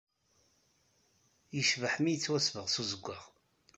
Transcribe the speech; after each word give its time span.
Yecbeḥ 1.55 1.93
mi 1.99 2.11
yettwasbeɣ 2.11 2.65
s 2.69 2.75
uzewwaɣ. 2.81 3.23